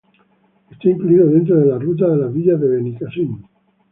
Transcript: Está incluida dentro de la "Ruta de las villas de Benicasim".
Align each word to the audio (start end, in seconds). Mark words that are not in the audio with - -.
Está 0.71 0.89
incluida 0.89 1.25
dentro 1.25 1.59
de 1.59 1.67
la 1.67 1.77
"Ruta 1.77 2.07
de 2.07 2.17
las 2.17 2.33
villas 2.33 2.59
de 2.59 2.67
Benicasim". 2.69 3.43